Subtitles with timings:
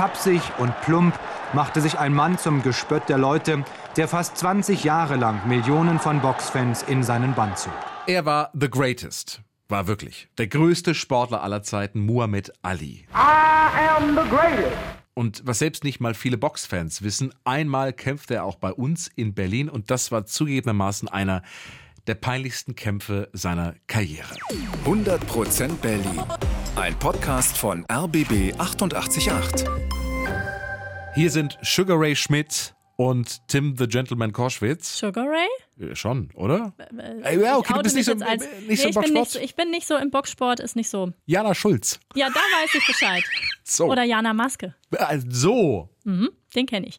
[0.00, 1.14] Tapsig und plump
[1.52, 3.66] machte sich ein Mann zum Gespött der Leute,
[3.98, 7.74] der fast 20 Jahre lang Millionen von Boxfans in seinen Bann zog.
[8.06, 9.42] Er war the greatest.
[9.68, 10.30] War wirklich.
[10.38, 13.04] Der größte Sportler aller Zeiten, Muhammad Ali.
[13.12, 14.74] I am the greatest.
[15.12, 19.34] Und was selbst nicht mal viele Boxfans wissen, einmal kämpfte er auch bei uns in
[19.34, 21.42] Berlin und das war zugegebenermaßen einer
[22.06, 24.34] der peinlichsten Kämpfe seiner Karriere.
[24.86, 26.22] 100% Berlin.
[26.76, 29.64] Ein Podcast von RBB 888.
[31.14, 34.98] Hier sind Sugar Ray Schmidt und Tim the Gentleman Korschwitz.
[34.98, 35.90] Sugar Ray?
[35.90, 36.72] Äh, Schon, oder?
[37.22, 38.88] Äh, ja, okay, ich du bist nicht so, jetzt als- äh, nicht nee, so im
[38.90, 39.14] ich, bin Boxsport.
[39.14, 41.12] nicht, so- ich bin nicht so im Boxsport, ist nicht so.
[41.26, 42.00] Jana Schulz.
[42.14, 43.22] Ja, da weiß ich Bescheid.
[43.64, 43.86] So.
[43.86, 44.74] Oder Jana Maske.
[44.92, 45.88] Äh, So.
[46.54, 46.98] Den kenne ich.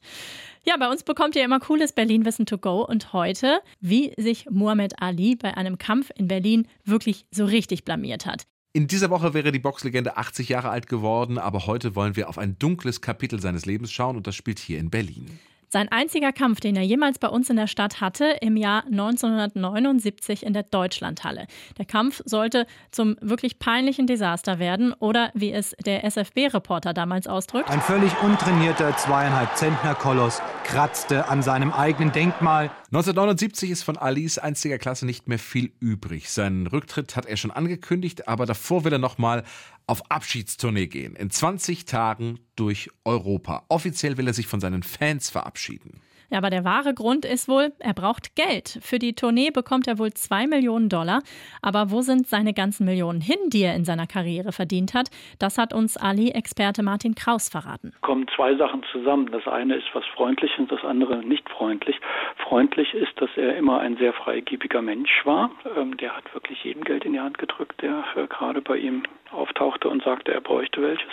[0.63, 2.85] Ja, bei uns bekommt ihr immer cooles Berlin-Wissen to go.
[2.85, 8.25] Und heute, wie sich Muhammad Ali bei einem Kampf in Berlin wirklich so richtig blamiert
[8.27, 8.43] hat.
[8.73, 12.37] In dieser Woche wäre die Boxlegende 80 Jahre alt geworden, aber heute wollen wir auf
[12.37, 15.39] ein dunkles Kapitel seines Lebens schauen und das spielt hier in Berlin.
[15.67, 20.45] Sein einziger Kampf, den er jemals bei uns in der Stadt hatte, im Jahr 1979
[20.45, 21.47] in der Deutschlandhalle.
[21.77, 27.69] Der Kampf sollte zum wirklich peinlichen Desaster werden oder wie es der SFB-Reporter damals ausdrückt.
[27.69, 32.71] Ein völlig untrainierter zweieinhalb Zentner Koloss kratzte an seinem eigenen Denkmal.
[32.87, 36.29] 1979 ist von Alis einziger Klasse nicht mehr viel übrig.
[36.29, 39.43] Seinen Rücktritt hat er schon angekündigt, aber davor will er nochmal
[39.87, 41.15] auf Abschiedstournee gehen.
[41.15, 43.65] In 20 Tagen durch Europa.
[43.67, 46.01] Offiziell will er sich von seinen Fans verabschieden.
[46.31, 48.79] Aber der wahre Grund ist wohl, er braucht Geld.
[48.81, 51.21] Für die Tournee bekommt er wohl zwei Millionen Dollar.
[51.61, 55.09] Aber wo sind seine ganzen Millionen hin, die er in seiner Karriere verdient hat?
[55.39, 57.93] Das hat uns Ali-Experte Martin Kraus verraten.
[58.01, 59.29] kommen zwei Sachen zusammen.
[59.31, 61.99] Das eine ist was freundlich und das andere nicht freundlich.
[62.37, 65.51] Freundlich ist, dass er immer ein sehr freigebiger Mensch war.
[65.77, 69.03] Ähm, der hat wirklich jedem Geld in die Hand gedrückt, der äh, gerade bei ihm
[69.31, 71.11] auftauchte und sagte, er bräuchte welches.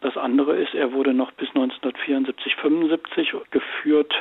[0.00, 4.12] Das andere ist, er wurde noch bis 1974, 75 geführt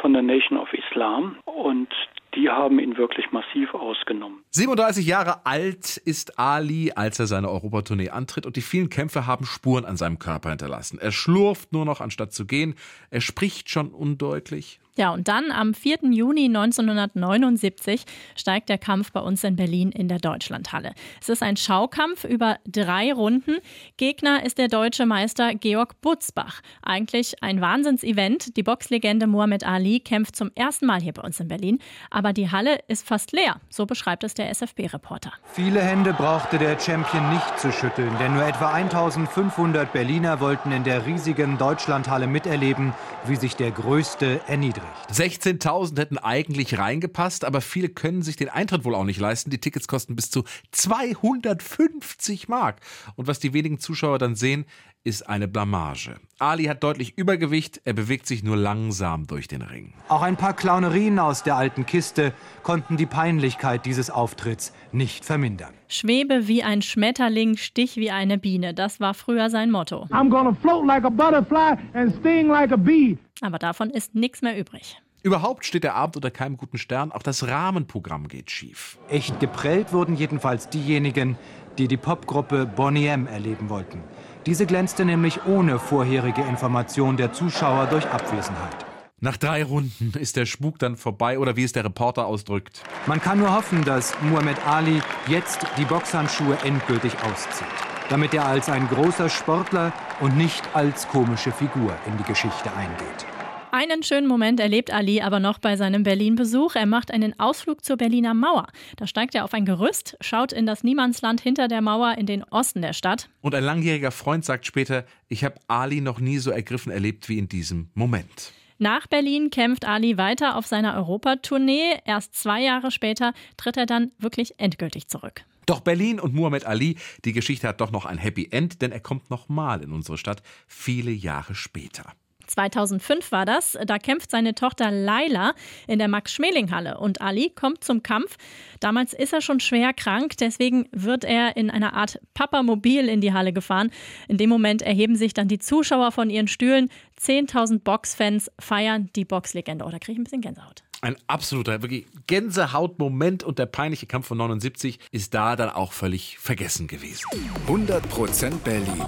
[0.00, 1.88] von der Nation of Islam und
[2.34, 4.42] die haben ihn wirklich massiv ausgenommen.
[4.50, 9.44] 37 Jahre alt ist Ali, als er seine Europatournee antritt und die vielen Kämpfe haben
[9.44, 10.98] Spuren an seinem Körper hinterlassen.
[11.00, 12.74] Er schlurft nur noch, anstatt zu gehen.
[13.10, 14.80] Er spricht schon undeutlich.
[15.00, 16.00] Ja, und dann am 4.
[16.10, 18.04] Juni 1979
[18.36, 20.92] steigt der Kampf bei uns in Berlin in der Deutschlandhalle.
[21.22, 23.56] Es ist ein Schaukampf über drei Runden.
[23.96, 26.60] Gegner ist der deutsche Meister Georg Butzbach.
[26.82, 28.58] Eigentlich ein Wahnsinnsevent.
[28.58, 31.78] Die Boxlegende Muhammad Ali kämpft zum ersten Mal hier bei uns in Berlin.
[32.10, 33.58] Aber die Halle ist fast leer.
[33.70, 35.32] So beschreibt es der SFB-Reporter.
[35.44, 40.84] Viele Hände brauchte der Champion nicht zu schütteln, denn nur etwa 1500 Berliner wollten in
[40.84, 42.92] der riesigen Deutschlandhalle miterleben,
[43.24, 44.42] wie sich der Größte
[44.90, 45.42] erniedrigt.
[45.42, 49.50] 16.000 hätten eigentlich reingepasst, aber viele können sich den Eintritt wohl auch nicht leisten.
[49.50, 52.80] Die Tickets kosten bis zu 250 Mark.
[53.16, 54.66] Und was die wenigen Zuschauer dann sehen,
[55.02, 56.16] ist eine Blamage.
[56.38, 59.94] Ali hat deutlich Übergewicht, er bewegt sich nur langsam durch den Ring.
[60.08, 65.72] Auch ein paar Clownerien aus der alten Kiste konnten die Peinlichkeit dieses Auftritts nicht vermindern.
[65.88, 68.74] Schwebe wie ein Schmetterling, Stich wie eine Biene.
[68.74, 70.06] Das war früher sein Motto.
[70.10, 73.16] I'm gonna float like a butterfly and sting like a bee.
[73.40, 75.00] Aber davon ist nichts mehr übrig.
[75.22, 78.98] Überhaupt steht der Abend unter keinem guten Stern, auch das Rahmenprogramm geht schief.
[79.08, 81.36] Echt geprellt wurden jedenfalls diejenigen,
[81.76, 84.02] die die Popgruppe Bonnie M erleben wollten.
[84.46, 88.86] Diese glänzte nämlich ohne vorherige Information der Zuschauer durch Abwesenheit.
[89.22, 92.82] Nach drei Runden ist der Spuk dann vorbei oder wie es der Reporter ausdrückt.
[93.06, 97.68] Man kann nur hoffen, dass Muhammad Ali jetzt die Boxhandschuhe endgültig auszieht,
[98.10, 103.26] damit er als ein großer Sportler und nicht als komische Figur in die Geschichte eingeht.
[103.72, 106.74] Einen schönen Moment erlebt Ali aber noch bei seinem Berlin-Besuch.
[106.74, 108.66] Er macht einen Ausflug zur Berliner Mauer.
[108.96, 112.42] Da steigt er auf ein Gerüst, schaut in das Niemandsland hinter der Mauer in den
[112.42, 113.28] Osten der Stadt.
[113.42, 117.38] Und ein langjähriger Freund sagt später, ich habe Ali noch nie so ergriffen erlebt wie
[117.38, 118.52] in diesem Moment.
[118.78, 122.00] Nach Berlin kämpft Ali weiter auf seiner Europatournee.
[122.04, 125.44] Erst zwei Jahre später tritt er dann wirklich endgültig zurück.
[125.66, 129.00] Doch Berlin und Muhammad Ali, die Geschichte hat doch noch ein Happy End, denn er
[129.00, 132.14] kommt nochmal in unsere Stadt, viele Jahre später.
[132.50, 133.78] 2005 war das.
[133.86, 135.54] Da kämpft seine Tochter Laila
[135.86, 138.36] in der Max-Schmeling-Halle und Ali kommt zum Kampf.
[138.80, 143.32] Damals ist er schon schwer krank, deswegen wird er in einer Art Papamobil in die
[143.32, 143.90] Halle gefahren.
[144.28, 146.90] In dem Moment erheben sich dann die Zuschauer von ihren Stühlen.
[147.22, 149.84] 10.000 Boxfans feiern die Boxlegende.
[149.84, 150.82] Oder kriege ich ein bisschen Gänsehaut?
[151.02, 156.38] Ein absoluter, wirklich Gänsehautmoment und der peinliche Kampf von 79 ist da dann auch völlig
[156.38, 157.24] vergessen gewesen.
[157.66, 159.04] 100% Berlin.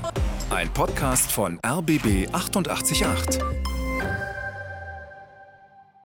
[0.50, 3.71] Ein Podcast von RBB 888.